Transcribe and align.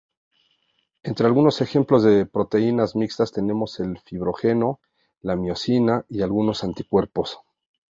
Entre 1.03 1.27
algunos 1.27 1.61
ejemplos 1.61 2.01
de 2.01 2.25
proteínas 2.25 2.95
mixtas 2.95 3.31
tenemos 3.31 3.79
el 3.79 3.99
fibrinógeno, 3.99 4.79
la 5.21 5.35
miosina 5.35 6.05
y 6.09 6.23
algunos 6.23 6.63
anticuerpos. 6.63 7.37